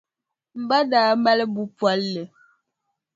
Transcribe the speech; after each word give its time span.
M 0.57 0.61
ba 0.67 0.77
daa 0.91 1.11
mali 1.23 1.45
buʼ 1.53 1.69
polli. 1.79 2.23